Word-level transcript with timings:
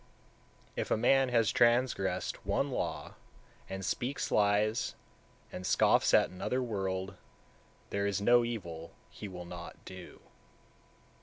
176. 0.77 0.81
If 0.81 0.89
a 0.89 0.97
man 0.99 1.29
has 1.29 1.51
transgressed 1.51 2.43
one 2.43 2.71
law, 2.71 3.13
and 3.69 3.85
speaks 3.85 4.31
lies, 4.31 4.95
and 5.51 5.63
scoffs 5.63 6.11
at 6.11 6.31
another 6.31 6.63
world, 6.63 7.17
there 7.91 8.07
is 8.07 8.19
no 8.19 8.43
evil 8.43 8.95
he 9.11 9.27
will 9.27 9.45
not 9.45 9.85
do. 9.85 10.19